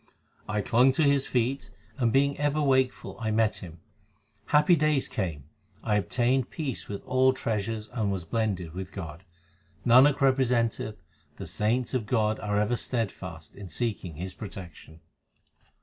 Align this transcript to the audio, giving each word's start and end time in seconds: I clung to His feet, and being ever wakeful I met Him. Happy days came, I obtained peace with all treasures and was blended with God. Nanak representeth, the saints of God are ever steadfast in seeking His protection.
I 0.49 0.61
clung 0.63 0.91
to 0.93 1.03
His 1.03 1.27
feet, 1.27 1.69
and 1.99 2.11
being 2.11 2.35
ever 2.39 2.59
wakeful 2.59 3.17
I 3.19 3.29
met 3.29 3.57
Him. 3.57 3.81
Happy 4.47 4.75
days 4.75 5.07
came, 5.07 5.43
I 5.83 5.95
obtained 5.97 6.49
peace 6.49 6.87
with 6.87 7.03
all 7.03 7.33
treasures 7.33 7.87
and 7.93 8.11
was 8.11 8.25
blended 8.25 8.73
with 8.73 8.91
God. 8.91 9.23
Nanak 9.85 10.19
representeth, 10.19 11.03
the 11.35 11.45
saints 11.45 11.93
of 11.93 12.07
God 12.07 12.39
are 12.39 12.59
ever 12.59 12.75
steadfast 12.75 13.53
in 13.55 13.69
seeking 13.69 14.15
His 14.15 14.33
protection. 14.33 15.01